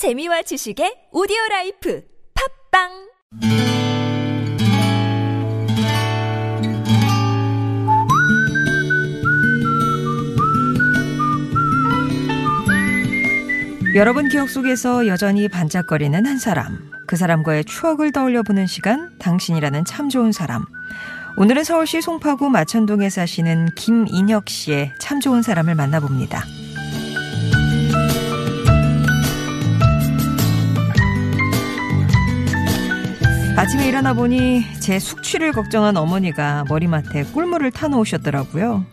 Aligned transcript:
재미와 0.00 0.40
지식의 0.40 1.12
오디오 1.12 1.36
라이프 1.50 2.02
팟빵 2.72 2.88
여러분 13.94 14.30
기억 14.30 14.48
속에서 14.48 15.06
여전히 15.06 15.48
반짝거리는 15.48 16.24
한 16.24 16.38
사람. 16.38 16.90
그 17.06 17.16
사람과의 17.16 17.66
추억을 17.66 18.10
떠올려 18.10 18.42
보는 18.42 18.66
시간, 18.66 19.10
당신이라는 19.18 19.84
참 19.84 20.08
좋은 20.08 20.32
사람. 20.32 20.64
오늘은 21.36 21.62
서울시 21.62 22.00
송파구 22.00 22.48
마천동에 22.48 23.10
사시는 23.10 23.74
김인혁 23.74 24.48
씨의 24.48 24.94
참 24.98 25.20
좋은 25.20 25.42
사람을 25.42 25.74
만나봅니다. 25.74 26.46
아침에 33.60 33.86
일어나 33.86 34.14
보니 34.14 34.64
제 34.80 34.98
숙취를 34.98 35.52
걱정한 35.52 35.98
어머니가 35.98 36.64
머리맡에 36.70 37.24
꿀물을 37.24 37.70
타놓으셨더라고요. 37.72 38.86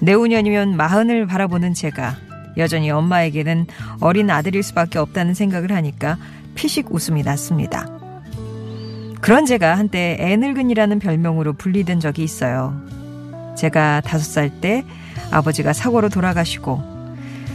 내후년이면 0.00 0.76
마흔을 0.76 1.28
바라보는 1.28 1.72
제가 1.72 2.16
여전히 2.56 2.90
엄마에게는 2.90 3.68
어린 4.00 4.28
아들일 4.28 4.64
수밖에 4.64 4.98
없다는 4.98 5.34
생각을 5.34 5.70
하니까 5.70 6.18
피식 6.56 6.92
웃음이 6.92 7.22
났습니다. 7.22 7.86
그런 9.20 9.46
제가 9.46 9.78
한때 9.78 10.16
애늙은이라는 10.18 10.98
별명으로 10.98 11.52
불리던 11.52 12.00
적이 12.00 12.24
있어요. 12.24 12.74
제가 13.56 14.00
다섯 14.00 14.24
살 14.24 14.50
때 14.60 14.84
아버지가 15.30 15.72
사고로 15.72 16.08
돌아가시고 16.08 16.82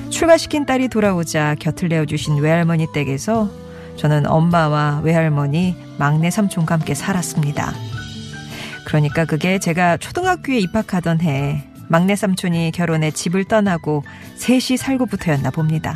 출가시킨 0.10 0.66
딸이 0.66 0.88
돌아오자 0.88 1.58
곁을 1.60 1.90
내어주신 1.90 2.38
외할머니 2.38 2.88
댁에서 2.94 3.50
저는 3.98 4.26
엄마와 4.26 5.02
외할머니, 5.04 5.76
막내 6.02 6.32
삼촌과 6.32 6.74
함께 6.74 6.96
살았습니다. 6.96 7.74
그러니까 8.88 9.24
그게 9.26 9.60
제가 9.60 9.98
초등학교에 9.98 10.58
입학하던 10.58 11.22
해 11.22 11.64
막내 11.90 12.16
삼촌이 12.16 12.72
결혼해 12.72 13.12
집을 13.12 13.44
떠나고 13.44 14.04
셋이 14.38 14.78
살고부터였나 14.80 15.52
봅니다. 15.52 15.94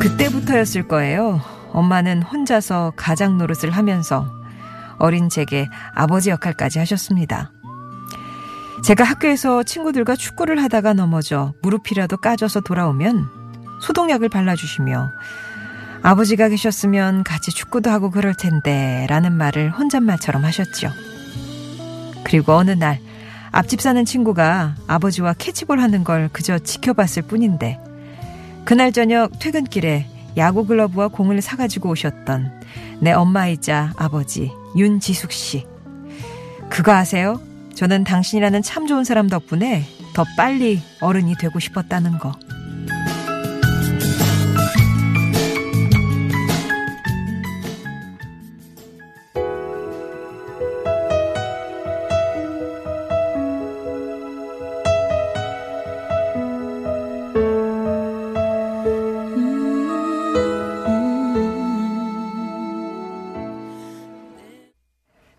그때부터였을 0.00 0.88
거예요. 0.88 1.42
엄마는 1.74 2.22
혼자서 2.22 2.94
가장 2.96 3.36
노릇을 3.36 3.72
하면서 3.72 4.26
어린 4.98 5.28
제게 5.28 5.68
아버지 5.94 6.30
역할까지 6.30 6.78
하셨습니다. 6.78 7.52
제가 8.84 9.04
학교에서 9.04 9.62
친구들과 9.62 10.16
축구를 10.16 10.62
하다가 10.62 10.92
넘어져 10.92 11.54
무릎이라도 11.62 12.18
까져서 12.18 12.60
돌아오면 12.60 13.28
소독약을 13.82 14.28
발라주시며 14.28 15.10
아버지가 16.02 16.48
계셨으면 16.48 17.24
같이 17.24 17.50
축구도 17.50 17.90
하고 17.90 18.10
그럴 18.10 18.34
텐데 18.34 19.06
라는 19.08 19.32
말을 19.32 19.70
혼잣말처럼 19.70 20.44
하셨죠. 20.44 20.90
그리고 22.22 22.52
어느 22.52 22.70
날 22.72 23.00
앞집 23.50 23.80
사는 23.80 24.04
친구가 24.04 24.76
아버지와 24.86 25.32
캐치볼 25.32 25.80
하는 25.80 26.04
걸 26.04 26.28
그저 26.32 26.58
지켜봤을 26.58 27.22
뿐인데 27.26 27.80
그날 28.64 28.92
저녁 28.92 29.38
퇴근길에 29.38 30.06
야구 30.36 30.66
글러브와 30.66 31.08
공을 31.08 31.40
사가지고 31.40 31.90
오셨던 31.90 32.62
내 33.00 33.12
엄마이자 33.12 33.92
아버지 33.96 34.52
윤지숙 34.76 35.32
씨. 35.32 35.66
그거 36.68 36.92
아세요? 36.92 37.40
저는 37.76 38.04
당신이라는 38.04 38.62
참 38.62 38.86
좋은 38.86 39.04
사람 39.04 39.28
덕분에 39.28 39.84
더 40.14 40.24
빨리 40.36 40.80
어른이 41.02 41.34
되고 41.36 41.60
싶었다는 41.60 42.18
거. 42.18 42.32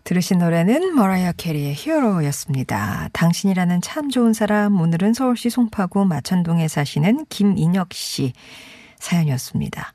들으신 0.08 0.38
노래는 0.38 0.94
머라이어 0.94 1.32
캐리의 1.36 1.74
히어로였습니다. 1.74 3.10
당신이라는 3.12 3.82
참 3.82 4.08
좋은 4.08 4.32
사람, 4.32 4.80
오늘은 4.80 5.12
서울시 5.12 5.50
송파구 5.50 6.06
마천동에 6.06 6.66
사시는 6.66 7.26
김인혁 7.28 7.92
씨 7.92 8.32
사연이었습니다. 8.96 9.92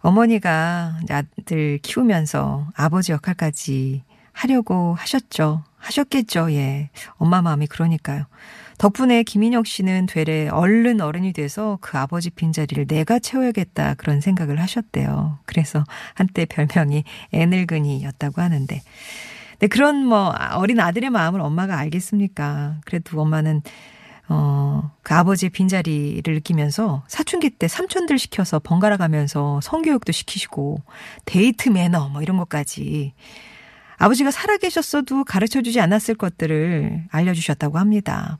어머니가 0.00 0.98
아들 1.08 1.78
키우면서 1.78 2.66
아버지 2.76 3.12
역할까지 3.12 4.02
하려고 4.32 4.94
하셨죠. 4.98 5.64
하셨겠죠, 5.86 6.52
예. 6.52 6.90
엄마 7.16 7.42
마음이 7.42 7.66
그러니까요. 7.66 8.24
덕분에 8.78 9.22
김인혁 9.22 9.66
씨는 9.66 10.06
되레 10.06 10.48
얼른 10.48 11.00
어른이 11.00 11.32
돼서 11.32 11.78
그 11.80 11.96
아버지 11.96 12.30
빈자리를 12.30 12.86
내가 12.86 13.18
채워야겠다 13.18 13.94
그런 13.94 14.20
생각을 14.20 14.60
하셨대요. 14.60 15.38
그래서 15.46 15.84
한때 16.14 16.44
별명이 16.44 17.04
애늙은이였다고 17.32 18.42
하는데. 18.42 18.82
근데 19.52 19.66
그런 19.68 20.04
뭐 20.04 20.34
어린 20.52 20.80
아들의 20.80 21.08
마음을 21.08 21.40
엄마가 21.40 21.78
알겠습니까? 21.78 22.80
그래도 22.84 23.20
엄마는 23.20 23.62
어, 24.28 24.90
그 25.02 25.14
아버지의 25.14 25.50
빈자리를 25.50 26.34
느끼면서 26.34 27.04
사춘기 27.06 27.48
때 27.48 27.68
삼촌들 27.68 28.18
시켜서 28.18 28.58
번갈아 28.58 28.96
가면서 28.96 29.60
성교육도 29.62 30.12
시키시고 30.12 30.82
데이트 31.24 31.68
매너 31.68 32.08
뭐 32.08 32.22
이런 32.22 32.36
것까지 32.36 33.14
아버지가 33.98 34.30
살아계셨어도 34.30 35.24
가르쳐 35.24 35.62
주지 35.62 35.80
않았을 35.80 36.14
것들을 36.14 37.04
알려주셨다고 37.10 37.78
합니다. 37.78 38.38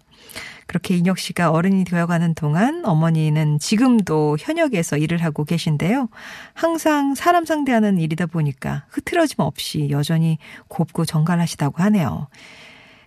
그렇게 0.67 0.97
인혁 0.97 1.19
씨가 1.19 1.51
어른이 1.51 1.85
되어가는 1.85 2.35
동안 2.35 2.85
어머니는 2.85 3.59
지금도 3.59 4.37
현역에서 4.41 4.97
일을 4.99 5.23
하고 5.23 5.45
계신데요. 5.45 6.09
항상 6.55 7.15
사람 7.15 7.45
상대하는 7.45 7.99
일이다 7.99 8.27
보니까 8.27 8.85
흐트러짐 8.91 9.37
없이 9.41 9.89
여전히 9.91 10.39
곱고 10.69 11.05
정갈하시다고 11.05 11.83
하네요. 11.85 12.29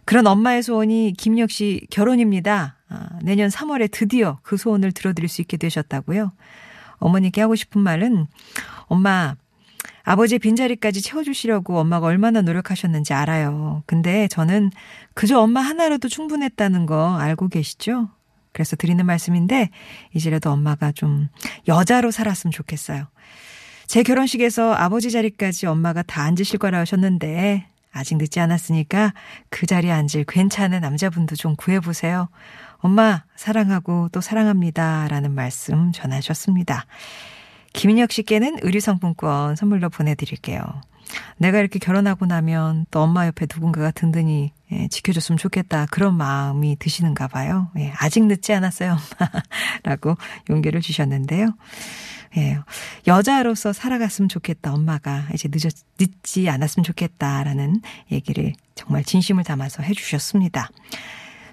그런 0.05 0.25
엄마의 0.25 0.63
소원이 0.63 1.13
김혁 1.17 1.51
씨 1.51 1.85
결혼입니다. 1.91 2.77
아, 2.89 3.09
내년 3.21 3.49
3월에 3.49 3.91
드디어 3.91 4.39
그 4.41 4.57
소원을 4.57 4.91
들어드릴 4.91 5.29
수 5.29 5.41
있게 5.41 5.57
되셨다고요. 5.57 6.31
어머니께 6.97 7.41
하고 7.41 7.55
싶은 7.55 7.81
말은 7.81 8.25
엄마 8.87 9.35
아버지의 10.09 10.39
빈자리까지 10.39 11.03
채워주시려고 11.03 11.77
엄마가 11.77 12.07
얼마나 12.07 12.41
노력하셨는지 12.41 13.13
알아요. 13.13 13.83
근데 13.85 14.27
저는 14.27 14.71
그저 15.13 15.39
엄마 15.39 15.61
하나로도 15.61 16.09
충분했다는 16.09 16.87
거 16.87 17.15
알고 17.15 17.49
계시죠? 17.49 18.09
그래서 18.51 18.75
드리는 18.75 19.05
말씀인데, 19.05 19.69
이제라도 20.15 20.49
엄마가 20.49 20.93
좀 20.93 21.27
여자로 21.67 22.09
살았으면 22.09 22.51
좋겠어요. 22.51 23.05
제 23.85 24.01
결혼식에서 24.01 24.73
아버지 24.73 25.11
자리까지 25.11 25.67
엄마가 25.67 26.01
다 26.01 26.23
앉으실 26.23 26.57
거라 26.57 26.79
하셨는데, 26.79 27.67
아직 27.91 28.17
늦지 28.17 28.39
않았으니까 28.39 29.13
그 29.49 29.67
자리에 29.67 29.91
앉을 29.91 30.25
괜찮은 30.27 30.81
남자분도 30.81 31.35
좀 31.35 31.55
구해보세요. 31.55 32.29
엄마, 32.77 33.25
사랑하고 33.35 34.09
또 34.11 34.21
사랑합니다. 34.21 35.07
라는 35.07 35.35
말씀 35.35 35.91
전하셨습니다. 35.91 36.87
김인혁 37.73 38.11
씨께는 38.11 38.57
의류상품권 38.61 39.55
선물로 39.55 39.89
보내드릴게요. 39.89 40.61
내가 41.37 41.59
이렇게 41.59 41.79
결혼하고 41.79 42.25
나면 42.25 42.85
또 42.91 43.01
엄마 43.01 43.25
옆에 43.25 43.47
누군가가 43.51 43.91
든든히 43.91 44.51
예, 44.71 44.87
지켜줬으면 44.87 45.37
좋겠다. 45.37 45.87
그런 45.89 46.15
마음이 46.15 46.77
드시는가 46.77 47.27
봐요. 47.27 47.69
예, 47.77 47.91
아직 47.97 48.25
늦지 48.25 48.53
않았어요, 48.53 48.91
엄마. 48.91 49.31
라고 49.83 50.15
용기를 50.49 50.81
주셨는데요. 50.81 51.55
예, 52.37 52.59
여자로서 53.07 53.73
살아갔으면 53.73 54.29
좋겠다. 54.29 54.73
엄마가 54.73 55.27
이제 55.33 55.49
늦었, 55.51 55.73
늦지 55.99 56.47
않았으면 56.49 56.83
좋겠다라는 56.83 57.81
얘기를 58.11 58.53
정말 58.75 59.03
진심을 59.03 59.43
담아서 59.43 59.81
해주셨습니다. 59.81 60.69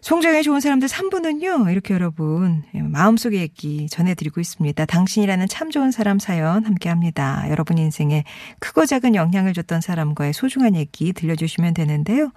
송정의 0.07 0.45
좋은 0.45 0.61
사람들 0.61 0.87
3부는요, 0.87 1.69
이렇게 1.69 1.93
여러분, 1.93 2.63
마음속의 2.73 3.41
얘기 3.41 3.89
전해드리고 3.89 4.41
있습니다. 4.41 4.87
당신이라는 4.87 5.49
참 5.49 5.73
좋은 5.73 5.91
사람 5.91 6.21
사연 6.21 6.65
함께 6.65 6.89
합니다. 6.89 7.45
여러분 7.51 7.77
인생에 7.77 8.23
크고 8.61 8.87
작은 8.87 9.17
영향을 9.17 9.53
줬던 9.53 9.81
사람과의 9.81 10.33
소중한 10.33 10.77
얘기 10.77 11.13
들려주시면 11.13 11.75
되는데요. 11.75 12.31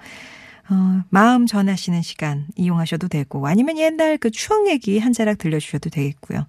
어, 0.71 1.04
마음 1.12 1.45
전하시는 1.45 2.01
시간 2.01 2.48
이용하셔도 2.56 3.07
되고, 3.07 3.45
아니면 3.45 3.77
옛날 3.77 4.18
그 4.18 4.31
추억 4.31 4.68
얘기 4.68 4.98
한 4.98 5.13
자락 5.13 5.38
들려주셔도 5.38 5.92
되겠고요. 5.92 6.48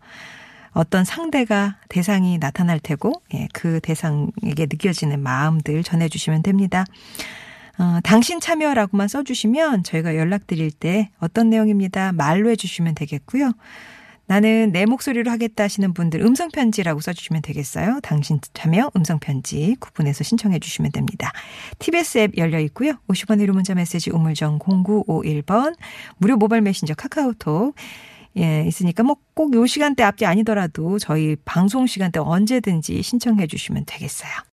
어떤 0.72 1.04
상대가 1.04 1.76
대상이 1.90 2.38
나타날 2.38 2.80
테고, 2.80 3.12
예, 3.34 3.46
그 3.52 3.80
대상에게 3.80 4.68
느껴지는 4.70 5.20
마음들 5.20 5.82
전해주시면 5.82 6.44
됩니다. 6.44 6.86
어, 7.80 7.98
당신 8.04 8.40
참여라고만 8.40 9.08
써주시면 9.08 9.84
저희가 9.84 10.14
연락드릴 10.14 10.70
때 10.70 11.10
어떤 11.18 11.48
내용입니다. 11.48 12.12
말로 12.12 12.50
해주시면 12.50 12.94
되겠고요. 12.94 13.52
나는 14.26 14.70
내 14.70 14.84
목소리로 14.84 15.30
하겠다 15.30 15.64
하시는 15.64 15.92
분들 15.94 16.20
음성편지라고 16.20 17.00
써주시면 17.00 17.40
되겠어요. 17.42 18.00
당신 18.02 18.38
참여 18.52 18.90
음성편지 18.94 19.76
구분해서 19.80 20.22
신청해 20.24 20.58
주시면 20.60 20.92
됩니다. 20.92 21.32
TBS 21.78 22.18
앱 22.18 22.36
열려 22.36 22.60
있고요. 22.60 22.92
50원 23.08 23.40
유료 23.40 23.54
문자 23.54 23.74
메시지 23.74 24.10
우물정 24.10 24.58
0951번 24.58 25.74
무료 26.18 26.36
모바일 26.36 26.62
메신저 26.62 26.94
카카오톡 26.94 27.74
예, 28.36 28.64
있으니까 28.68 29.02
뭐 29.02 29.16
꼭 29.34 29.54
요 29.54 29.66
시간대 29.66 30.02
앞뒤 30.02 30.26
아니더라도 30.26 30.98
저희 30.98 31.34
방송 31.46 31.86
시간대 31.86 32.20
언제든지 32.20 33.02
신청해 33.02 33.46
주시면 33.46 33.84
되겠어요. 33.86 34.30